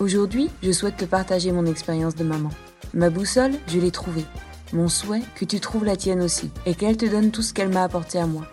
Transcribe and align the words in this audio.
Aujourd'hui, 0.00 0.48
je 0.62 0.72
souhaite 0.72 0.96
te 0.96 1.04
partager 1.04 1.52
mon 1.52 1.66
expérience 1.66 2.14
de 2.14 2.24
maman. 2.24 2.48
Ma 2.94 3.10
boussole, 3.10 3.52
je 3.66 3.78
l'ai 3.78 3.90
trouvée. 3.90 4.24
Mon 4.72 4.88
souhait, 4.88 5.20
que 5.34 5.44
tu 5.44 5.60
trouves 5.60 5.84
la 5.84 5.94
tienne 5.94 6.22
aussi, 6.22 6.48
et 6.64 6.74
qu'elle 6.74 6.96
te 6.96 7.04
donne 7.04 7.30
tout 7.30 7.42
ce 7.42 7.52
qu'elle 7.52 7.68
m'a 7.68 7.84
apporté 7.84 8.18
à 8.18 8.26
moi. 8.26 8.46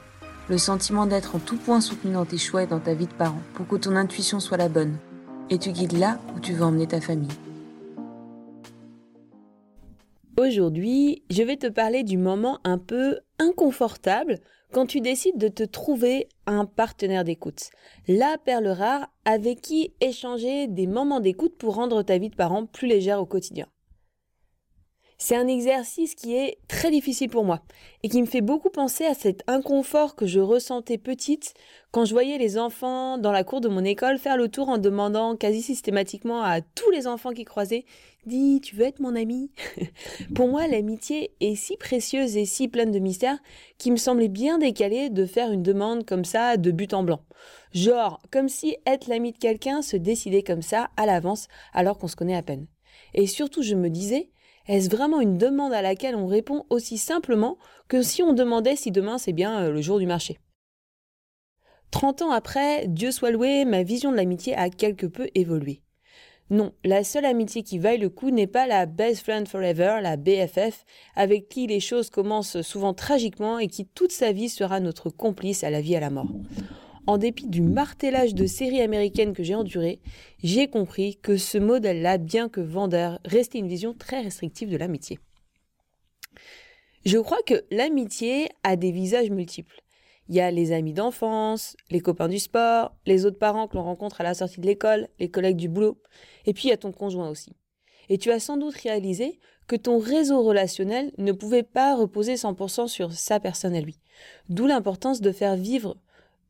Le 0.49 0.57
sentiment 0.57 1.05
d'être 1.05 1.37
en 1.37 1.39
tout 1.39 1.55
point 1.55 1.79
soutenu 1.79 2.11
dans 2.11 2.25
tes 2.25 2.37
choix 2.37 2.63
et 2.63 2.67
dans 2.67 2.81
ta 2.81 2.93
vie 2.93 3.07
de 3.07 3.13
parent, 3.13 3.39
pour 3.53 3.65
que 3.65 3.77
ton 3.77 3.95
intuition 3.95 4.41
soit 4.41 4.57
la 4.57 4.67
bonne, 4.67 4.97
et 5.49 5.57
tu 5.57 5.71
guides 5.71 5.97
là 5.97 6.19
où 6.35 6.41
tu 6.41 6.51
veux 6.51 6.63
emmener 6.63 6.87
ta 6.87 6.99
famille. 6.99 7.31
Aujourd'hui, 10.37 11.23
je 11.29 11.43
vais 11.43 11.55
te 11.55 11.67
parler 11.67 12.03
du 12.03 12.17
moment 12.17 12.59
un 12.65 12.77
peu 12.77 13.19
inconfortable 13.39 14.39
quand 14.73 14.85
tu 14.85 14.99
décides 14.99 15.37
de 15.37 15.47
te 15.47 15.63
trouver 15.63 16.27
un 16.47 16.65
partenaire 16.65 17.23
d'écoute, 17.23 17.69
la 18.07 18.37
perle 18.43 18.67
rare 18.67 19.07
avec 19.25 19.61
qui 19.61 19.93
échanger 20.01 20.67
des 20.67 20.87
moments 20.87 21.19
d'écoute 21.19 21.57
pour 21.57 21.75
rendre 21.75 22.01
ta 22.01 22.17
vie 22.17 22.29
de 22.29 22.35
parent 22.35 22.65
plus 22.65 22.87
légère 22.87 23.21
au 23.21 23.25
quotidien. 23.25 23.67
C'est 25.19 25.35
un 25.35 25.47
exercice 25.47 26.13
qui 26.13 26.35
est 26.35 26.59
très 26.67 26.91
difficile 26.91 27.29
pour 27.29 27.43
moi 27.43 27.63
et 28.03 28.09
qui 28.09 28.21
me 28.21 28.27
fait 28.27 28.41
beaucoup 28.41 28.69
penser 28.69 29.03
à 29.03 29.15
cet 29.15 29.43
inconfort 29.47 30.15
que 30.15 30.27
je 30.27 30.39
ressentais 30.39 30.99
petite 30.99 31.55
quand 31.89 32.05
je 32.05 32.13
voyais 32.13 32.37
les 32.37 32.59
enfants 32.59 33.17
dans 33.17 33.31
la 33.31 33.43
cour 33.43 33.59
de 33.59 33.67
mon 33.67 33.83
école 33.83 34.19
faire 34.19 34.37
le 34.37 34.47
tour 34.47 34.69
en 34.69 34.77
demandant 34.77 35.35
quasi 35.35 35.63
systématiquement 35.63 36.43
à 36.43 36.61
tous 36.61 36.91
les 36.91 37.07
enfants 37.07 37.31
qui 37.31 37.45
croisaient 37.45 37.85
Dis, 38.27 38.61
tu 38.61 38.75
veux 38.75 38.85
être 38.85 38.99
mon 38.99 39.15
ami 39.15 39.49
Pour 40.35 40.49
moi, 40.49 40.67
l'amitié 40.67 41.31
est 41.39 41.55
si 41.55 41.77
précieuse 41.77 42.37
et 42.37 42.45
si 42.45 42.67
pleine 42.67 42.91
de 42.91 42.99
mystères 42.99 43.39
qu'il 43.79 43.93
me 43.93 43.97
semblait 43.97 44.27
bien 44.27 44.59
décalé 44.59 45.09
de 45.09 45.25
faire 45.25 45.51
une 45.51 45.63
demande 45.63 46.05
comme 46.05 46.25
ça 46.25 46.57
de 46.57 46.69
but 46.69 46.93
en 46.93 47.03
blanc. 47.03 47.21
Genre, 47.73 48.21
comme 48.29 48.49
si 48.49 48.75
être 48.85 49.07
l'ami 49.07 49.31
de 49.31 49.37
quelqu'un 49.37 49.81
se 49.81 49.97
décidait 49.97 50.43
comme 50.43 50.61
ça 50.61 50.89
à 50.97 51.05
l'avance 51.05 51.47
alors 51.73 51.97
qu'on 51.97 52.09
se 52.09 52.17
connaît 52.17 52.35
à 52.35 52.43
peine. 52.43 52.67
Et 53.13 53.27
surtout, 53.27 53.61
je 53.61 53.75
me 53.75 53.89
disais, 53.89 54.29
est-ce 54.67 54.89
vraiment 54.89 55.21
une 55.21 55.37
demande 55.37 55.73
à 55.73 55.81
laquelle 55.81 56.15
on 56.15 56.27
répond 56.27 56.65
aussi 56.69 56.97
simplement 56.97 57.57
que 57.87 58.01
si 58.01 58.21
on 58.21 58.33
demandait 58.33 58.75
si 58.75 58.91
demain 58.91 59.17
c'est 59.17 59.33
bien 59.33 59.63
euh, 59.63 59.71
le 59.71 59.81
jour 59.81 59.99
du 59.99 60.05
marché? 60.05 60.37
Trente 61.91 62.21
ans 62.21 62.31
après, 62.31 62.85
Dieu 62.87 63.11
soit 63.11 63.31
loué, 63.31 63.63
ma 63.63 63.83
vision 63.83 64.11
de 64.11 64.17
l'amitié 64.17 64.55
a 64.55 64.69
quelque 64.69 65.05
peu 65.05 65.29
évolué. 65.35 65.81
Non, 66.49 66.71
la 66.85 67.03
seule 67.03 67.25
amitié 67.25 67.61
qui 67.63 67.77
vaille 67.77 67.97
le 67.97 68.09
coup 68.09 68.29
n'est 68.29 68.47
pas 68.47 68.67
la 68.67 68.85
best 68.85 69.21
friend 69.23 69.47
forever, 69.47 69.99
la 70.01 70.15
BFF, 70.15 70.85
avec 71.15 71.49
qui 71.49 71.67
les 71.67 71.81
choses 71.81 72.09
commencent 72.09 72.61
souvent 72.61 72.93
tragiquement 72.93 73.59
et 73.59 73.67
qui 73.67 73.85
toute 73.85 74.13
sa 74.13 74.31
vie 74.31 74.47
sera 74.47 74.79
notre 74.79 75.09
complice 75.09 75.63
à 75.63 75.69
la 75.69 75.81
vie 75.81 75.93
et 75.93 75.97
à 75.97 76.01
la 76.01 76.09
mort. 76.09 76.31
En 77.07 77.17
dépit 77.17 77.47
du 77.47 77.61
martelage 77.61 78.35
de 78.35 78.45
séries 78.45 78.81
américaines 78.81 79.33
que 79.33 79.41
j'ai 79.41 79.55
enduré, 79.55 80.01
j'ai 80.43 80.67
compris 80.67 81.15
que 81.15 81.37
ce 81.37 81.57
modèle-là, 81.57 82.17
bien 82.17 82.49
que 82.49 82.59
vendeur, 82.59 83.19
restait 83.23 83.59
une 83.59 83.69
vision 83.69 83.93
très 83.93 84.19
restrictive 84.19 84.69
de 84.69 84.75
l'amitié. 84.75 85.17
Je 87.05 87.17
crois 87.17 87.41
que 87.45 87.63
l'amitié 87.71 88.49
a 88.63 88.75
des 88.75 88.91
visages 88.91 89.29
multiples. 89.29 89.81
Il 90.27 90.35
y 90.35 90.41
a 90.41 90.51
les 90.51 90.73
amis 90.73 90.91
d'enfance, 90.91 91.77
les 91.89 92.01
copains 92.01 92.27
du 92.27 92.39
sport, 92.39 92.93
les 93.05 93.25
autres 93.25 93.39
parents 93.39 93.69
que 93.69 93.77
l'on 93.77 93.83
rencontre 93.83 94.19
à 94.19 94.25
la 94.25 94.33
sortie 94.33 94.59
de 94.59 94.65
l'école, 94.65 95.07
les 95.17 95.31
collègues 95.31 95.55
du 95.55 95.69
boulot, 95.69 96.01
et 96.45 96.53
puis 96.53 96.65
il 96.65 96.71
y 96.71 96.73
a 96.73 96.77
ton 96.77 96.91
conjoint 96.91 97.29
aussi. 97.29 97.53
Et 98.09 98.17
tu 98.17 98.31
as 98.31 98.41
sans 98.41 98.57
doute 98.57 98.75
réalisé 98.75 99.39
que 99.67 99.77
ton 99.77 99.99
réseau 99.99 100.43
relationnel 100.43 101.13
ne 101.17 101.31
pouvait 101.31 101.63
pas 101.63 101.95
reposer 101.95 102.35
100% 102.35 102.89
sur 102.89 103.13
sa 103.13 103.39
personne 103.39 103.75
à 103.75 103.79
lui. 103.81 103.97
D'où 104.49 104.67
l'importance 104.67 105.21
de 105.21 105.31
faire 105.31 105.55
vivre 105.55 105.95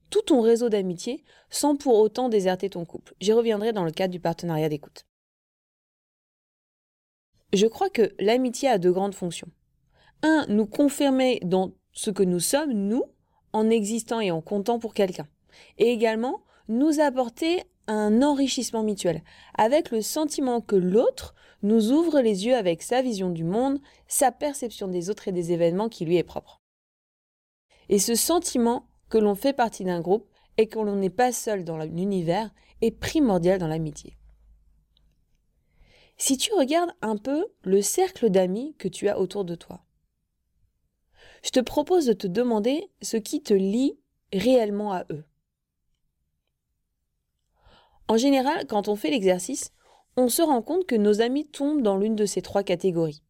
tout 0.09 0.21
ton 0.21 0.41
réseau 0.41 0.69
d'amitié 0.69 1.23
sans 1.49 1.75
pour 1.75 1.97
autant 1.99 2.29
déserter 2.29 2.69
ton 2.69 2.85
couple. 2.85 3.13
J'y 3.19 3.33
reviendrai 3.33 3.73
dans 3.73 3.83
le 3.83 3.91
cadre 3.91 4.11
du 4.11 4.19
partenariat 4.19 4.69
d'écoute. 4.69 5.05
Je 7.53 7.67
crois 7.67 7.89
que 7.89 8.13
l'amitié 8.19 8.69
a 8.69 8.77
deux 8.77 8.91
grandes 8.91 9.15
fonctions. 9.15 9.49
Un, 10.21 10.45
nous 10.49 10.65
confirmer 10.65 11.39
dans 11.43 11.71
ce 11.93 12.11
que 12.11 12.23
nous 12.23 12.39
sommes, 12.39 12.73
nous, 12.73 13.03
en 13.53 13.69
existant 13.69 14.19
et 14.19 14.31
en 14.31 14.41
comptant 14.41 14.79
pour 14.79 14.93
quelqu'un. 14.93 15.27
Et 15.77 15.89
également, 15.91 16.41
nous 16.67 16.99
apporter 16.99 17.63
un 17.87 18.21
enrichissement 18.21 18.83
mutuel, 18.83 19.23
avec 19.57 19.91
le 19.91 20.01
sentiment 20.01 20.59
que 20.59 20.75
l'autre 20.75 21.35
nous 21.63 21.91
ouvre 21.91 22.19
les 22.19 22.45
yeux 22.45 22.55
avec 22.55 22.83
sa 22.83 23.01
vision 23.01 23.29
du 23.29 23.43
monde, 23.43 23.79
sa 24.07 24.31
perception 24.31 24.87
des 24.87 25.09
autres 25.09 25.29
et 25.29 25.31
des 25.31 25.53
événements 25.53 25.89
qui 25.89 26.05
lui 26.05 26.17
est 26.17 26.23
propre. 26.23 26.61
Et 27.89 27.99
ce 27.99 28.15
sentiment 28.15 28.85
que 29.09 29.17
l'on 29.17 29.35
fait 29.35 29.53
partie 29.53 29.83
d'un 29.83 30.01
groupe 30.01 30.27
et 30.57 30.67
que 30.67 30.79
l'on 30.79 30.95
n'est 30.95 31.09
pas 31.09 31.31
seul 31.31 31.63
dans 31.63 31.77
l'univers 31.77 32.51
est 32.81 32.91
primordial 32.91 33.59
dans 33.59 33.67
l'amitié. 33.67 34.17
Si 36.17 36.37
tu 36.37 36.51
regardes 36.53 36.93
un 37.01 37.15
peu 37.15 37.45
le 37.63 37.81
cercle 37.81 38.29
d'amis 38.29 38.75
que 38.79 38.87
tu 38.87 39.07
as 39.07 39.19
autour 39.19 39.45
de 39.45 39.55
toi, 39.55 39.83
je 41.43 41.51
te 41.51 41.59
propose 41.59 42.07
de 42.07 42.13
te 42.13 42.27
demander 42.27 42.89
ce 43.01 43.17
qui 43.17 43.41
te 43.41 43.53
lie 43.53 43.99
réellement 44.33 44.93
à 44.93 45.05
eux. 45.11 45.23
En 48.07 48.17
général, 48.17 48.65
quand 48.67 48.87
on 48.87 48.95
fait 48.95 49.11
l'exercice, 49.11 49.71
on 50.15 50.29
se 50.29 50.41
rend 50.41 50.61
compte 50.61 50.85
que 50.85 50.95
nos 50.95 51.21
amis 51.21 51.45
tombent 51.45 51.83
dans 51.83 51.97
l'une 51.97 52.15
de 52.15 52.25
ces 52.25 52.41
trois 52.41 52.63
catégories. 52.63 53.21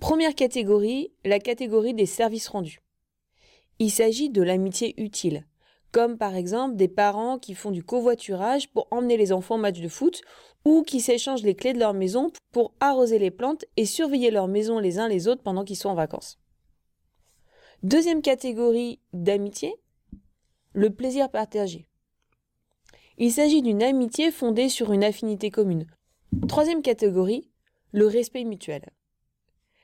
Première 0.00 0.34
catégorie, 0.34 1.12
la 1.24 1.38
catégorie 1.38 1.94
des 1.94 2.06
services 2.06 2.48
rendus. 2.48 2.82
Il 3.78 3.90
s'agit 3.90 4.30
de 4.30 4.42
l'amitié 4.42 4.94
utile, 5.00 5.44
comme 5.92 6.16
par 6.16 6.34
exemple 6.34 6.76
des 6.76 6.88
parents 6.88 7.38
qui 7.38 7.54
font 7.54 7.70
du 7.70 7.82
covoiturage 7.82 8.70
pour 8.70 8.88
emmener 8.90 9.16
les 9.16 9.32
enfants 9.32 9.56
au 9.56 9.58
match 9.58 9.80
de 9.80 9.88
foot 9.88 10.22
ou 10.64 10.82
qui 10.82 11.00
s'échangent 11.00 11.42
les 11.42 11.54
clés 11.54 11.72
de 11.72 11.78
leur 11.78 11.94
maison 11.94 12.30
pour 12.52 12.72
arroser 12.80 13.18
les 13.18 13.30
plantes 13.30 13.64
et 13.76 13.86
surveiller 13.86 14.30
leur 14.30 14.48
maison 14.48 14.78
les 14.78 14.98
uns 14.98 15.08
les 15.08 15.28
autres 15.28 15.42
pendant 15.42 15.64
qu'ils 15.64 15.76
sont 15.76 15.90
en 15.90 15.94
vacances. 15.94 16.38
Deuxième 17.82 18.22
catégorie 18.22 18.98
d'amitié, 19.12 19.74
le 20.72 20.90
plaisir 20.90 21.30
partagé. 21.30 21.86
Il 23.18 23.32
s'agit 23.32 23.62
d'une 23.62 23.82
amitié 23.82 24.30
fondée 24.30 24.68
sur 24.68 24.92
une 24.92 25.04
affinité 25.04 25.50
commune. 25.50 25.86
Troisième 26.48 26.82
catégorie, 26.82 27.50
le 27.92 28.06
respect 28.06 28.44
mutuel. 28.44 28.90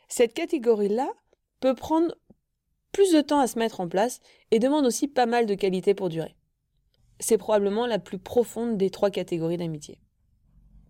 Cette 0.09 0.35
catégorie-là 0.35 1.11
peut 1.61 1.75
prendre 1.75 2.15
plus 2.93 3.13
de 3.13 3.21
temps 3.21 3.41
à 3.41 3.47
se 3.47 3.59
mettre 3.59 3.81
en 3.81 3.89
place 3.89 4.21
et 4.51 4.59
demande 4.59 4.87
aussi 4.87 5.09
pas 5.09 5.27
mal 5.27 5.47
de 5.47 5.55
qualité 5.55 5.95
pour 5.95 6.09
durer. 6.09 6.37
C'est 7.19 7.39
probablement 7.39 7.87
la 7.87 7.99
plus 7.99 8.19
profonde 8.19 8.77
des 8.77 8.91
trois 8.91 9.11
catégories 9.11 9.57
d'amitié. 9.57 9.99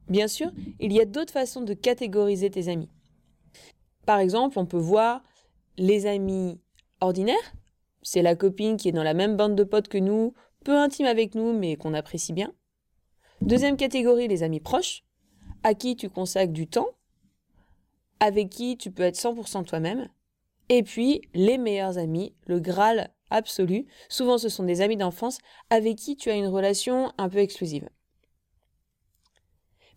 Bien 0.08 0.28
sûr, 0.28 0.50
il 0.80 0.92
y 0.92 1.00
a 1.00 1.04
d'autres 1.04 1.32
façons 1.32 1.62
de 1.62 1.74
catégoriser 1.74 2.50
tes 2.50 2.68
amis. 2.68 2.90
Par 4.04 4.18
exemple, 4.18 4.58
on 4.58 4.66
peut 4.66 4.76
voir 4.76 5.22
les 5.78 6.06
amis 6.06 6.60
ordinaire, 7.00 7.54
c'est 8.02 8.22
la 8.22 8.34
copine 8.34 8.76
qui 8.76 8.88
est 8.88 8.92
dans 8.92 9.04
la 9.04 9.14
même 9.14 9.36
bande 9.36 9.54
de 9.54 9.64
potes 9.64 9.88
que 9.88 9.98
nous, 9.98 10.34
peu 10.64 10.76
intime 10.76 11.06
avec 11.06 11.34
nous, 11.34 11.52
mais 11.52 11.76
qu'on 11.76 11.94
apprécie 11.94 12.32
bien. 12.32 12.52
Deuxième 13.40 13.76
catégorie, 13.76 14.28
les 14.28 14.42
amis 14.42 14.60
proches, 14.60 15.04
à 15.62 15.74
qui 15.74 15.96
tu 15.96 16.08
consacres 16.08 16.52
du 16.52 16.66
temps, 16.66 16.88
avec 18.20 18.50
qui 18.50 18.76
tu 18.76 18.90
peux 18.90 19.02
être 19.02 19.16
100% 19.16 19.64
toi-même. 19.64 20.08
Et 20.74 20.82
puis, 20.82 21.20
les 21.34 21.58
meilleurs 21.58 21.98
amis, 21.98 22.34
le 22.46 22.58
Graal 22.58 23.12
absolu, 23.28 23.86
souvent 24.08 24.38
ce 24.38 24.48
sont 24.48 24.64
des 24.64 24.80
amis 24.80 24.96
d'enfance 24.96 25.36
avec 25.68 25.96
qui 25.96 26.16
tu 26.16 26.30
as 26.30 26.34
une 26.34 26.46
relation 26.46 27.12
un 27.18 27.28
peu 27.28 27.40
exclusive. 27.40 27.90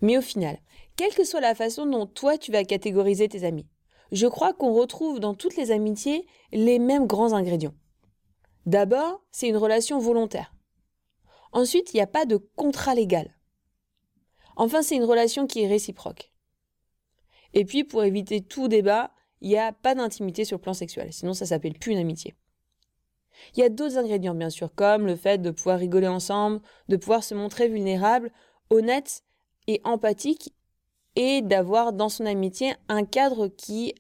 Mais 0.02 0.18
au 0.18 0.22
final, 0.22 0.60
quelle 0.98 1.14
que 1.14 1.24
soit 1.24 1.40
la 1.40 1.56
façon 1.56 1.86
dont 1.86 2.06
toi 2.06 2.38
tu 2.38 2.52
vas 2.52 2.66
catégoriser 2.66 3.30
tes 3.30 3.46
amis, 3.46 3.70
je 4.12 4.28
crois 4.28 4.52
qu'on 4.52 4.74
retrouve 4.74 5.22
dans 5.22 5.34
toutes 5.34 5.56
les 5.56 5.72
amitiés 5.72 6.28
les 6.52 6.78
mêmes 6.78 7.08
grands 7.08 7.32
ingrédients. 7.32 7.76
D'abord, 8.66 9.24
c'est 9.32 9.48
une 9.48 9.56
relation 9.56 9.98
volontaire. 9.98 10.54
Ensuite, 11.54 11.94
il 11.94 11.98
n'y 11.98 12.04
a 12.04 12.08
pas 12.08 12.26
de 12.26 12.36
contrat 12.36 12.96
légal. 12.96 13.34
Enfin, 14.58 14.82
c'est 14.82 14.98
une 14.98 15.06
relation 15.06 15.48
qui 15.48 15.62
est 15.62 15.70
réciproque. 15.70 16.34
Et 17.54 17.64
puis, 17.64 17.86
pour 17.86 18.04
éviter 18.04 18.42
tout 18.42 18.68
débat, 18.68 19.14
il 19.42 19.50
n'y 19.50 19.58
a 19.58 19.72
pas 19.72 19.96
d'intimité 19.96 20.46
sur 20.46 20.58
le 20.58 20.62
plan 20.62 20.74
sexuel, 20.74 21.12
sinon 21.12 21.34
ça 21.34 21.46
s'appelle 21.46 21.78
plus 21.78 21.92
une 21.92 21.98
amitié. 21.98 22.36
Il 23.54 23.60
y 23.60 23.64
a 23.64 23.70
d'autres 23.70 23.98
ingrédients, 23.98 24.36
bien 24.36 24.50
sûr, 24.50 24.74
comme 24.74 25.06
le 25.06 25.16
fait 25.16 25.40
de 25.40 25.52
pouvoir 25.52 25.80
rigoler 25.80 26.08
ensemble, 26.08 26.62
de 26.88 26.98
pouvoir 26.98 27.24
se 27.24 27.36
montrer 27.36 27.68
vulnérable, 27.68 28.32
honnête 28.70 29.24
et 29.68 29.82
empathique, 29.84 30.54
et 31.16 31.42
d'avoir 31.42 31.94
dans 31.94 32.10
son 32.10 32.26
amitié 32.26 32.74
un 32.90 33.06
cadre 33.06 33.48
qui 33.48 33.94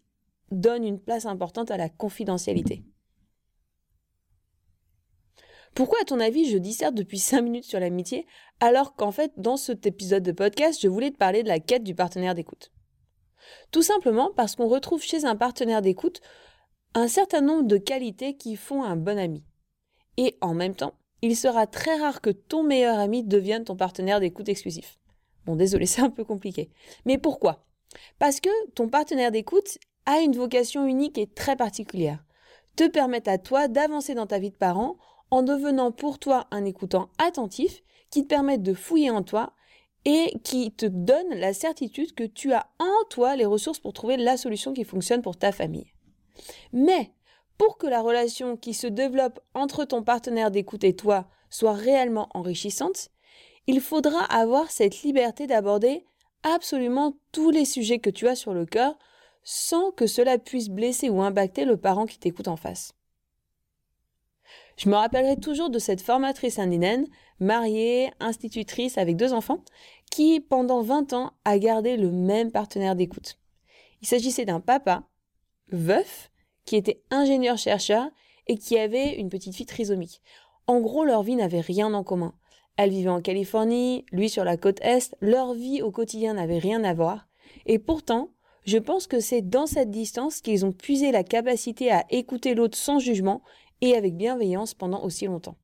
donne 0.51 0.83
une 0.83 0.99
place 0.99 1.25
importante 1.25 1.71
à 1.71 1.77
la 1.77 1.89
confidentialité. 1.89 2.83
Pourquoi, 5.73 5.99
à 6.01 6.05
ton 6.05 6.21
avis, 6.21 6.49
je 6.49 6.57
disserte 6.57 6.95
depuis 6.95 7.19
5 7.19 7.41
minutes 7.41 7.65
sur 7.65 7.79
l'amitié, 7.79 8.25
alors 8.61 8.95
qu'en 8.95 9.11
fait, 9.11 9.33
dans 9.37 9.57
cet 9.57 9.85
épisode 9.85 10.23
de 10.23 10.31
podcast, 10.31 10.79
je 10.81 10.87
voulais 10.87 11.11
te 11.11 11.17
parler 11.17 11.43
de 11.43 11.49
la 11.49 11.59
quête 11.59 11.83
du 11.83 11.95
partenaire 11.95 12.35
d'écoute? 12.35 12.71
Tout 13.71 13.81
simplement 13.81 14.31
parce 14.35 14.55
qu'on 14.55 14.67
retrouve 14.67 15.03
chez 15.03 15.25
un 15.25 15.35
partenaire 15.35 15.81
d'écoute 15.81 16.21
un 16.93 17.07
certain 17.07 17.41
nombre 17.41 17.67
de 17.67 17.77
qualités 17.77 18.37
qui 18.37 18.55
font 18.55 18.83
un 18.83 18.95
bon 18.95 19.17
ami. 19.17 19.43
Et 20.17 20.37
en 20.41 20.53
même 20.53 20.75
temps, 20.75 20.93
il 21.21 21.35
sera 21.35 21.67
très 21.67 21.97
rare 21.97 22.21
que 22.21 22.29
ton 22.29 22.63
meilleur 22.63 22.99
ami 22.99 23.23
devienne 23.23 23.65
ton 23.65 23.75
partenaire 23.75 24.19
d'écoute 24.19 24.47
exclusif. 24.47 24.97
Bon, 25.45 25.55
désolé, 25.55 25.85
c'est 25.87 26.01
un 26.01 26.09
peu 26.09 26.23
compliqué. 26.23 26.69
Mais 27.05 27.17
pourquoi? 27.17 27.65
Parce 28.19 28.39
que 28.39 28.49
ton 28.71 28.87
partenaire 28.89 29.31
d'écoute 29.31 29.77
a 30.05 30.19
une 30.19 30.35
vocation 30.35 30.85
unique 30.85 31.17
et 31.17 31.27
très 31.27 31.55
particulière. 31.55 32.23
Te 32.75 32.87
permettre 32.87 33.29
à 33.29 33.37
toi 33.37 33.67
d'avancer 33.67 34.15
dans 34.15 34.27
ta 34.27 34.39
vie 34.39 34.51
de 34.51 34.55
parent 34.55 34.97
en 35.31 35.43
devenant 35.43 35.91
pour 35.91 36.19
toi 36.19 36.47
un 36.51 36.65
écoutant 36.65 37.09
attentif 37.17 37.83
qui 38.09 38.23
te 38.23 38.27
permette 38.27 38.61
de 38.61 38.73
fouiller 38.73 39.09
en 39.09 39.23
toi 39.23 39.53
et 40.05 40.33
qui 40.43 40.71
te 40.71 40.85
donne 40.85 41.33
la 41.35 41.53
certitude 41.53 42.13
que 42.13 42.23
tu 42.23 42.53
as 42.53 42.67
en 42.79 43.03
toi 43.09 43.35
les 43.35 43.45
ressources 43.45 43.79
pour 43.79 43.93
trouver 43.93 44.17
la 44.17 44.37
solution 44.37 44.73
qui 44.73 44.83
fonctionne 44.83 45.21
pour 45.21 45.37
ta 45.37 45.51
famille. 45.51 45.91
Mais 46.71 47.11
pour 47.57 47.77
que 47.77 47.87
la 47.87 48.01
relation 48.01 48.57
qui 48.57 48.73
se 48.73 48.87
développe 48.87 49.39
entre 49.53 49.85
ton 49.85 50.03
partenaire 50.03 50.51
d'écoute 50.51 50.83
et 50.83 50.95
toi 50.95 51.27
soit 51.49 51.73
réellement 51.73 52.29
enrichissante, 52.33 53.09
il 53.67 53.81
faudra 53.81 54.23
avoir 54.23 54.69
cette 54.69 55.01
liberté 55.01 55.47
d'aborder 55.47 56.05
absolument 56.43 57.17
tous 57.31 57.49
les 57.49 57.65
sujets 57.65 57.99
que 57.99 58.09
tu 58.09 58.27
as 58.27 58.35
sur 58.35 58.53
le 58.53 58.65
cœur 58.65 58.97
sans 59.43 59.91
que 59.91 60.07
cela 60.07 60.37
puisse 60.37 60.69
blesser 60.69 61.09
ou 61.09 61.21
impacter 61.21 61.65
le 61.65 61.77
parent 61.77 62.05
qui 62.05 62.19
t'écoute 62.19 62.47
en 62.47 62.55
face. 62.55 62.94
Je 64.77 64.89
me 64.89 64.95
rappellerai 64.95 65.37
toujours 65.37 65.69
de 65.69 65.79
cette 65.79 66.01
formatrice 66.01 66.59
indienne, 66.59 67.07
mariée, 67.39 68.11
institutrice 68.19 68.97
avec 68.97 69.15
deux 69.15 69.33
enfants, 69.33 69.63
qui 70.11 70.39
pendant 70.39 70.81
20 70.81 71.13
ans 71.13 71.31
a 71.45 71.57
gardé 71.57 71.97
le 71.97 72.11
même 72.11 72.51
partenaire 72.51 72.95
d'écoute. 72.95 73.37
Il 74.01 74.07
s'agissait 74.07 74.45
d'un 74.45 74.59
papa, 74.59 75.03
veuf, 75.69 76.29
qui 76.65 76.75
était 76.75 77.01
ingénieur-chercheur 77.11 78.09
et 78.47 78.57
qui 78.57 78.77
avait 78.77 79.15
une 79.15 79.29
petite 79.29 79.55
fille 79.55 79.65
trisomique. 79.65 80.21
En 80.67 80.79
gros, 80.79 81.05
leur 81.05 81.23
vie 81.23 81.35
n'avait 81.35 81.61
rien 81.61 81.93
en 81.93 82.03
commun. 82.03 82.33
Elle 82.77 82.89
vivait 82.89 83.09
en 83.09 83.21
Californie, 83.21 84.05
lui 84.11 84.29
sur 84.29 84.43
la 84.43 84.57
côte 84.57 84.81
Est, 84.81 85.15
leur 85.21 85.53
vie 85.53 85.81
au 85.81 85.91
quotidien 85.91 86.33
n'avait 86.33 86.57
rien 86.59 86.83
à 86.83 86.93
voir. 86.93 87.27
Et 87.65 87.79
pourtant, 87.79 88.31
je 88.65 88.77
pense 88.77 89.07
que 89.07 89.19
c'est 89.19 89.43
dans 89.43 89.67
cette 89.67 89.91
distance 89.91 90.41
qu'ils 90.41 90.65
ont 90.65 90.71
puisé 90.71 91.11
la 91.11 91.23
capacité 91.23 91.91
à 91.91 92.03
écouter 92.09 92.55
l'autre 92.55 92.77
sans 92.77 92.99
jugement 92.99 93.41
et 93.81 93.95
avec 93.95 94.15
bienveillance 94.15 94.73
pendant 94.73 95.03
aussi 95.03 95.25
longtemps. 95.25 95.57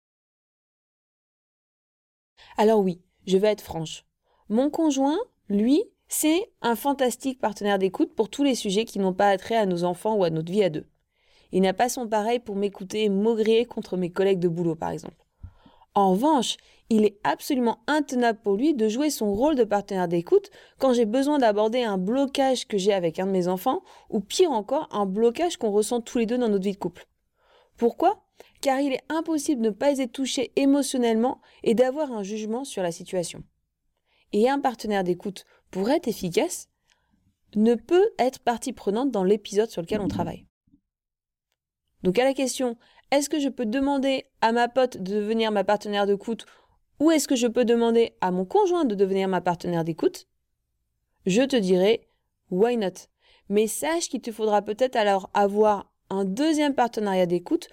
Alors 2.58 2.80
oui, 2.80 3.02
je 3.25 3.38
vais 3.38 3.50
être 3.50 3.62
franche. 3.62 4.06
Mon 4.50 4.69
conjoint, 4.69 5.19
lui, 5.50 5.84
c'est 6.08 6.52
un 6.62 6.75
fantastique 6.75 7.40
partenaire 7.40 7.80
d'écoute 7.80 8.13
pour 8.13 8.30
tous 8.30 8.44
les 8.44 8.56
sujets 8.56 8.86
qui 8.86 9.00
n'ont 9.00 9.13
pas 9.13 9.30
attrait 9.30 9.56
à 9.56 9.66
nos 9.66 9.84
enfants 9.84 10.16
ou 10.16 10.24
à 10.24 10.30
notre 10.30 10.52
vie 10.52 10.63
à 10.63 10.69
deux. 10.69 10.86
Il 11.52 11.62
n'a 11.62 11.74
pas 11.74 11.90
son 11.90 12.08
pareil 12.08 12.40
pour 12.40 12.56
m'écouter 12.56 13.10
maugréer 13.10 13.66
contre 13.66 13.98
mes 13.98 14.12
collègues 14.12 14.40
de 14.40 14.48
boulot, 14.48 14.75
par 14.75 14.92
exemple. 14.92 15.25
En 15.94 16.12
revanche, 16.12 16.57
il 16.90 17.06
est 17.06 17.19
absolument 17.24 17.80
intenable 17.88 18.40
pour 18.42 18.56
lui 18.56 18.74
de 18.74 18.90
jouer 18.90 19.10
son 19.10 19.34
rôle 19.34 19.56
de 19.56 19.64
partenaire 19.64 20.07
d'écoute 20.07 20.50
quand 20.78 20.94
j'ai 20.94 21.06
besoin 21.06 21.38
d'aborder 21.38 21.84
un 21.84 21.98
blocage 21.98 22.68
que 22.68 22.78
j'ai 22.78 22.94
avec 22.94 23.19
un 23.19 23.25
de 23.25 23.31
mes 23.31 23.48
enfants, 23.48 23.81
ou 24.10 24.19
pire 24.19 24.52
encore, 24.52 24.88
un 24.92 25.06
blocage 25.06 25.57
qu'on 25.57 25.72
ressent 25.72 26.02
tous 26.02 26.18
les 26.18 26.25
deux 26.25 26.38
dans 26.38 26.50
notre 26.50 26.64
vie 26.64 26.74
de 26.74 26.78
couple. 26.78 27.07
Pourquoi? 27.81 28.24
Car 28.62 28.80
il 28.80 28.94
est 28.94 29.01
impossible 29.10 29.63
de 29.63 29.69
ne 29.69 29.74
pas 29.74 29.98
être 29.98 30.12
touché 30.12 30.51
émotionnellement 30.56 31.42
et 31.63 31.74
d'avoir 31.74 32.12
un 32.12 32.22
jugement 32.22 32.63
sur 32.63 32.83
la 32.83 32.92
situation. 32.92 33.44
Et 34.33 34.48
un 34.48 34.60
partenaire 34.60 35.04
d'écoute, 35.04 35.45
pour 35.72 35.89
être 35.89 36.07
efficace, 36.07 36.69
ne 37.56 37.74
peut 37.74 38.12
être 38.19 38.38
partie 38.38 38.72
prenante 38.72 39.10
dans 39.10 39.24
l'épisode 39.24 39.72
sur 39.72 39.81
lequel 39.81 40.00
on 40.00 40.07
travaille. 40.07 40.45
Donc 42.04 42.19
à 42.19 42.24
la 42.24 42.36
question, 42.36 42.78
est-ce 43.10 43.31
que 43.31 43.39
je 43.39 43.50
peux 43.50 43.66
demander 43.66 44.25
à 44.42 44.51
ma 44.51 44.68
pote 44.68 44.98
de 44.98 45.16
devenir 45.16 45.51
ma 45.51 45.63
partenaire 45.63 46.06
d'écoute 46.06 46.45
ou 47.00 47.10
est-ce 47.10 47.28
que 47.28 47.36
je 47.36 47.48
peux 47.48 47.66
demander 47.66 48.16
à 48.22 48.30
mon 48.30 48.45
conjoint 48.45 48.86
de 48.86 48.94
devenir 48.94 49.28
ma 49.28 49.42
partenaire 49.42 49.83
d'écoute? 49.83 50.28
Je 51.25 51.42
te 51.42 51.56
dirais, 51.56 52.07
why 52.51 52.78
not? 52.78 53.07
Mais 53.50 53.66
sache 53.66 54.07
qu'il 54.07 54.22
te 54.22 54.31
faudra 54.31 54.62
peut-être 54.62 54.95
alors 54.95 55.31
avoir 55.33 55.91
un 56.12 56.25
deuxième 56.25 56.75
partenariat 56.75 57.25
d'écoute 57.25 57.69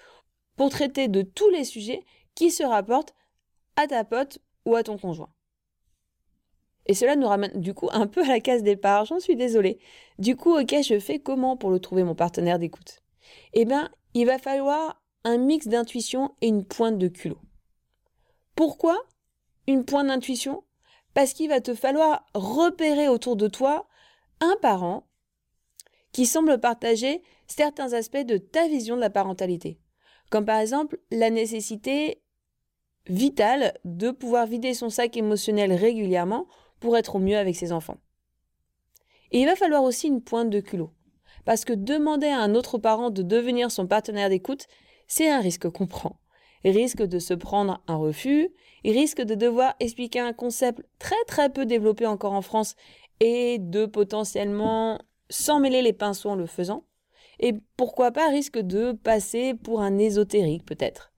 pour 0.55 0.69
traiter 0.69 1.07
de 1.07 1.21
tous 1.21 1.49
les 1.49 1.65
sujets 1.65 2.05
qui 2.35 2.51
se 2.51 2.63
rapportent 2.63 3.13
à 3.75 3.87
ta 3.87 4.03
pote 4.03 4.39
ou 4.65 4.75
à 4.75 4.83
ton 4.83 4.97
conjoint. 4.97 5.33
Et 6.85 6.93
cela 6.93 7.15
nous 7.15 7.27
ramène 7.27 7.59
du 7.59 7.73
coup 7.73 7.89
un 7.91 8.07
peu 8.07 8.23
à 8.23 8.27
la 8.27 8.39
case 8.39 8.63
départ, 8.63 9.05
j'en 9.05 9.19
suis 9.19 9.35
désolée. 9.35 9.79
Du 10.17 10.35
coup, 10.35 10.57
ok, 10.57 10.75
je 10.81 10.99
fais 10.99 11.19
comment 11.19 11.57
pour 11.57 11.69
le 11.69 11.79
trouver 11.79 12.03
mon 12.03 12.15
partenaire 12.15 12.59
d'écoute? 12.59 13.03
Eh 13.53 13.65
bien, 13.65 13.91
il 14.13 14.25
va 14.25 14.39
falloir 14.39 15.01
un 15.23 15.37
mix 15.37 15.67
d'intuition 15.67 16.33
et 16.41 16.47
une 16.47 16.65
pointe 16.65 16.97
de 16.97 17.09
culot. 17.09 17.41
Pourquoi 18.55 18.97
une 19.67 19.85
pointe 19.85 20.07
d'intuition? 20.07 20.63
Parce 21.13 21.33
qu'il 21.33 21.49
va 21.49 21.61
te 21.61 21.75
falloir 21.75 22.25
repérer 22.33 23.07
autour 23.07 23.35
de 23.35 23.47
toi 23.47 23.87
un 24.39 24.55
parent 24.61 25.08
qui 26.19 26.25
semble 26.25 26.59
partager 26.59 27.21
certains 27.47 27.93
aspects 27.93 28.25
de 28.25 28.35
ta 28.35 28.67
vision 28.67 28.97
de 28.97 28.99
la 28.99 29.09
parentalité, 29.09 29.79
comme 30.29 30.43
par 30.43 30.59
exemple 30.59 30.99
la 31.11 31.29
nécessité 31.29 32.21
vitale 33.05 33.79
de 33.85 34.11
pouvoir 34.11 34.45
vider 34.45 34.73
son 34.73 34.89
sac 34.89 35.15
émotionnel 35.15 35.71
régulièrement 35.71 36.45
pour 36.81 36.97
être 36.97 37.15
au 37.15 37.19
mieux 37.19 37.37
avec 37.37 37.55
ses 37.55 37.71
enfants. 37.71 37.99
Il 39.31 39.45
va 39.45 39.55
falloir 39.55 39.81
aussi 39.81 40.07
une 40.07 40.21
pointe 40.21 40.49
de 40.49 40.59
culot, 40.59 40.91
parce 41.45 41.63
que 41.63 41.71
demander 41.71 42.27
à 42.27 42.41
un 42.41 42.53
autre 42.53 42.77
parent 42.79 43.11
de 43.11 43.21
devenir 43.21 43.71
son 43.71 43.87
partenaire 43.87 44.27
d'écoute, 44.27 44.67
c'est 45.07 45.29
un 45.29 45.39
risque 45.39 45.69
qu'on 45.69 45.87
prend. 45.87 46.19
Risque 46.65 47.03
de 47.03 47.19
se 47.19 47.33
prendre 47.33 47.81
un 47.87 47.95
refus, 47.95 48.49
risque 48.83 49.21
de 49.21 49.35
devoir 49.35 49.73
expliquer 49.79 50.19
un 50.19 50.33
concept 50.33 50.81
très 50.99 51.23
très 51.27 51.49
peu 51.49 51.65
développé 51.65 52.05
encore 52.05 52.33
en 52.33 52.41
France 52.41 52.75
et 53.21 53.57
de 53.57 53.85
potentiellement 53.85 54.99
s'en 55.29 55.59
mêler 55.59 55.81
les 55.81 55.93
pinceaux 55.93 56.29
en 56.29 56.35
le 56.35 56.45
faisant. 56.45 56.85
Et 57.39 57.53
pourquoi 57.77 58.11
pas 58.11 58.27
risque 58.29 58.59
de 58.59 58.91
passer 58.91 59.53
pour 59.53 59.81
un 59.81 59.97
ésotérique 59.97 60.65
peut-être. 60.65 61.13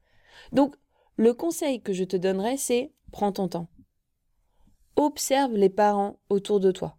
Donc 0.51 0.75
le 1.17 1.33
conseil 1.33 1.81
que 1.81 1.93
je 1.93 2.03
te 2.03 2.15
donnerais 2.15 2.57
c'est 2.57 2.91
prends 3.11 3.31
ton 3.31 3.47
temps. 3.47 3.67
Observe 4.95 5.53
les 5.53 5.69
parents 5.69 6.19
autour 6.29 6.59
de 6.59 6.71
toi, 6.71 6.97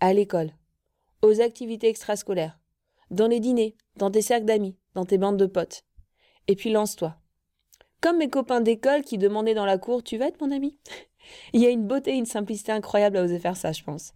à 0.00 0.12
l'école, 0.12 0.52
aux 1.22 1.40
activités 1.40 1.88
extrascolaires, 1.88 2.58
dans 3.10 3.28
les 3.28 3.40
dîners, 3.40 3.76
dans 3.96 4.10
tes 4.10 4.22
cercles 4.22 4.46
d'amis, 4.46 4.76
dans 4.94 5.04
tes 5.04 5.18
bandes 5.18 5.36
de 5.36 5.46
potes. 5.46 5.84
Et 6.48 6.56
puis 6.56 6.70
lance-toi. 6.70 7.16
Comme 8.00 8.18
mes 8.18 8.30
copains 8.30 8.60
d'école 8.60 9.02
qui 9.02 9.18
demandaient 9.18 9.54
dans 9.54 9.66
la 9.66 9.78
cour 9.78 10.02
Tu 10.02 10.16
vas 10.18 10.28
être 10.28 10.40
mon 10.40 10.50
ami? 10.50 10.78
Il 11.52 11.60
y 11.60 11.66
a 11.66 11.70
une 11.70 11.86
beauté 11.86 12.12
et 12.12 12.16
une 12.16 12.26
simplicité 12.26 12.72
incroyable 12.72 13.16
à 13.16 13.24
oser 13.24 13.38
faire 13.38 13.56
ça, 13.56 13.72
je 13.72 13.82
pense. 13.82 14.14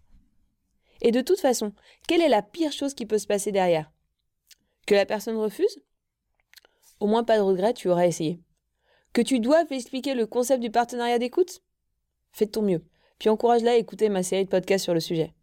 Et 1.03 1.11
de 1.11 1.21
toute 1.21 1.39
façon, 1.39 1.73
quelle 2.07 2.21
est 2.21 2.29
la 2.29 2.41
pire 2.41 2.71
chose 2.71 2.93
qui 2.93 3.05
peut 3.05 3.17
se 3.17 3.27
passer 3.27 3.51
derrière? 3.51 3.91
Que 4.87 4.95
la 4.95 5.05
personne 5.05 5.37
refuse? 5.37 5.81
Au 6.99 7.07
moins 7.07 7.23
pas 7.23 7.37
de 7.37 7.43
regret, 7.43 7.73
tu 7.73 7.89
auras 7.89 8.07
essayé. 8.07 8.41
Que 9.11 9.21
tu 9.21 9.39
doives 9.39 9.71
expliquer 9.71 10.15
le 10.15 10.25
concept 10.25 10.61
du 10.61 10.71
partenariat 10.71 11.19
d'écoute? 11.19 11.61
Fais 12.31 12.45
de 12.45 12.51
ton 12.51 12.61
mieux, 12.61 12.83
puis 13.19 13.29
encourage-la 13.29 13.71
à 13.71 13.75
écouter 13.75 14.09
ma 14.09 14.23
série 14.23 14.45
de 14.45 14.49
podcasts 14.49 14.85
sur 14.85 14.93
le 14.93 14.99
sujet. 14.99 15.35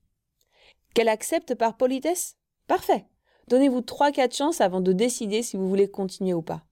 Qu'elle 0.95 1.09
accepte 1.09 1.55
par 1.55 1.76
politesse? 1.76 2.37
Parfait. 2.67 3.07
Donnez-vous 3.49 3.81
3-4 3.81 4.35
chances 4.35 4.61
avant 4.61 4.81
de 4.81 4.93
décider 4.93 5.43
si 5.43 5.57
vous 5.57 5.69
voulez 5.69 5.90
continuer 5.90 6.35
ou 6.35 6.43
pas. 6.43 6.64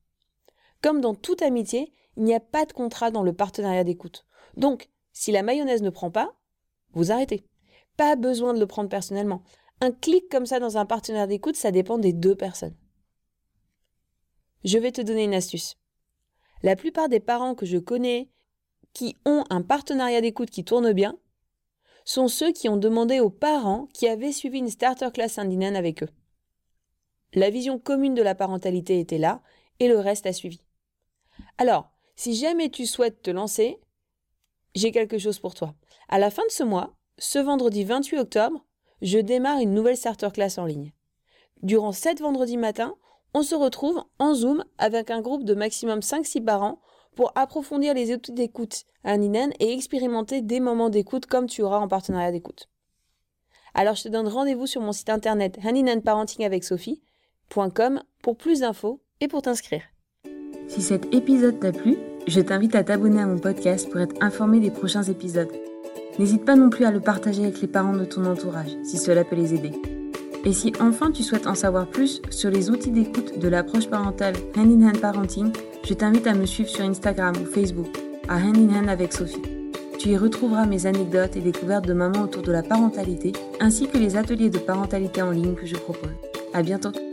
Comme 0.83 1.01
dans 1.01 1.15
toute 1.15 1.43
amitié, 1.43 1.93
il 2.17 2.25
n'y 2.25 2.35
a 2.35 2.41
pas 2.41 2.65
de 2.65 2.73
contrat 2.73 3.11
dans 3.11 3.23
le 3.23 3.33
partenariat 3.33 3.85
d'écoute. 3.85 4.27
Donc, 4.57 4.89
si 5.13 5.31
la 5.31 5.43
mayonnaise 5.43 5.83
ne 5.83 5.91
prend 5.91 6.11
pas, 6.11 6.35
vous 6.93 7.13
arrêtez. 7.13 7.45
Pas 7.99 8.17
besoin 8.17 8.55
de 8.55 8.61
le 8.61 8.67
prendre 8.67 8.89
personnellement. 8.89 9.43
un 9.81 9.93
clic 9.93 10.29
comme 10.31 10.47
ça 10.47 10.59
dans 10.59 10.79
un 10.79 10.87
partenaire 10.87 11.29
d'écoute, 11.29 11.57
ça 11.57 11.71
dépend 11.71 11.99
des 11.99 12.13
deux 12.13 12.35
personnes. 12.35 12.75
Je 14.65 14.79
vais 14.79 14.93
te 14.93 15.01
donner 15.01 15.25
une 15.25 15.35
astuce. 15.35 15.77
La 16.63 16.77
plupart 16.77 17.09
des 17.09 17.21
parents 17.21 17.55
que 17.55 17.67
je 17.67 17.79
connais 17.79 18.31
qui 18.93 19.17
ont 19.25 19.45
un 19.51 19.63
partenariat 19.63 20.21
d'écoute 20.21 20.51
qui 20.51 20.65
tourne 20.65 20.93
bien 20.93 21.19
sont 22.05 22.29
ceux 22.29 22.53
qui 22.53 22.69
ont 22.69 22.77
demandé 22.77 23.21
aux 23.21 23.31
parents 23.31 23.89
qui 23.93 24.09
avaient 24.09 24.33
suivi 24.33 24.59
une 24.59 24.71
starter 24.71 25.11
class 25.13 25.39
indienne 25.39 25.77
avec 25.77 26.03
eux. 26.03 26.09
La 27.35 27.51
vision 27.51 27.79
commune 27.79 28.15
de 28.15 28.23
la 28.23 28.35
parentalité 28.35 28.99
était 29.01 29.19
là 29.19 29.43
et 29.81 29.89
le 29.89 29.99
reste 29.99 30.27
a 30.27 30.33
suivi. 30.33 30.61
Alors, 31.59 31.91
si 32.17 32.35
jamais 32.35 32.71
tu 32.71 32.87
souhaites 32.87 33.23
te 33.23 33.31
lancer, 33.31 33.79
j'ai 34.75 34.93
quelque 34.93 35.19
chose 35.19 35.39
pour 35.39 35.55
toi. 35.55 35.75
À 36.09 36.19
la 36.19 36.31
fin 36.31 36.45
de 36.47 36.53
ce 36.53 36.63
mois, 36.63 36.98
ce 37.19 37.39
vendredi 37.39 37.85
28 37.85 38.19
octobre, 38.19 38.65
je 39.03 39.19
démarre 39.19 39.59
une 39.59 39.75
nouvelle 39.75 39.97
starter 39.97 40.29
class 40.33 40.59
en 40.59 40.65
ligne. 40.65 40.93
Durant 41.63 41.93
7 41.93 42.21
vendredis 42.21 42.57
matins, 42.57 42.95
on 43.35 43.43
se 43.43 43.55
retrouve 43.55 44.03
en 44.19 44.35
Zoom 44.35 44.65
avec 44.79 45.11
un 45.11 45.21
groupe 45.21 45.45
de 45.45 45.55
maximum 45.55 46.01
5-6 46.01 46.45
parents 46.45 46.81
pour 47.15 47.33
approfondir 47.35 47.95
les 47.95 48.13
outils 48.13 48.33
d'écoute 48.33 48.85
à 49.05 49.17
Ninen 49.17 49.53
et 49.59 49.73
expérimenter 49.73 50.41
des 50.41 50.61
moments 50.61 50.91
d'écoute 50.91 51.27
comme 51.27 51.47
tu 51.47 51.63
auras 51.63 51.79
en 51.79 51.89
partenariat 51.89 52.33
d'écoute. 52.33 52.69
Alors 53.75 53.97
je 53.97 54.05
te 54.05 54.09
donne 54.09 54.29
rendez-vous 54.29 54.67
sur 54.67 54.81
mon 54.81 54.93
site 54.93 55.11
internet 55.11 55.59
Sophie.com 56.63 58.03
pour 58.23 58.37
plus 58.37 58.61
d'infos 58.61 59.01
et 59.21 59.29
pour 59.29 59.43
t'inscrire. 59.43 59.83
Si 60.69 60.81
cet 60.81 61.13
épisode 61.15 61.61
t'a 61.61 61.73
plu, 61.73 61.99
je 62.27 62.41
t'invite 62.41 62.75
à 62.75 62.85
t'abonner 62.85 63.21
à 63.21 63.27
mon 63.27 63.39
podcast 63.39 63.89
pour 63.89 64.01
être 64.01 64.15
informé 64.23 64.61
des 64.61 64.71
prochains 64.71 65.05
épisodes. 65.05 65.53
N'hésite 66.19 66.45
pas 66.45 66.57
non 66.57 66.71
plus 66.71 66.85
à 66.85 66.91
le 66.91 67.01
partager 67.01 67.45
avec 67.45 67.61
les 67.61 67.69
parents 67.69 67.97
de 67.97 68.05
ton 68.05 68.25
entourage 68.25 68.77
si 68.83 68.99
cela 68.99 69.25
peut 69.25 69.37
les 69.37 69.55
aider. 69.55 69.73
Et 70.45 70.53
si 70.53 70.73
enfin 70.81 71.11
tu 71.11 71.23
souhaites 71.23 71.47
en 71.47 71.55
savoir 71.55 71.87
plus 71.87 72.23
sur 72.31 72.51
les 72.51 72.71
outils 72.71 72.91
d'écoute 72.91 73.39
de 73.39 73.49
l'approche 73.49 73.89
parentale 73.89 74.35
Hand 74.57 74.71
in 74.71 74.89
Hand 74.89 75.01
Parenting, 75.01 75.53
je 75.85 75.95
t'invite 75.95 76.27
à 76.27 76.35
me 76.35 76.47
suivre 76.47 76.69
sur 76.69 76.85
Instagram 76.85 77.35
ou 77.41 77.45
Facebook 77.45 77.89
à 78.29 78.37
Hand 78.37 78.57
in 78.57 78.75
Hand 78.75 78.89
avec 78.89 79.13
Sophie. 79.13 79.43
Tu 79.99 80.11
y 80.11 80.17
retrouveras 80.17 80.67
mes 80.67 80.87
anecdotes 80.87 81.37
et 81.37 81.41
découvertes 81.41 81.87
de 81.87 81.93
maman 81.93 82.23
autour 82.23 82.43
de 82.43 82.53
la 82.53 82.63
parentalité, 82.63 83.33
ainsi 83.59 83.89
que 83.89 83.99
les 83.99 84.17
ateliers 84.17 84.51
de 84.51 84.59
parentalité 84.59 85.23
en 85.23 85.33
ligne 85.33 85.55
que 85.55 85.67
je 85.67 85.75
propose. 85.75 86.11
À 86.55 86.63
bientôt! 86.63 87.08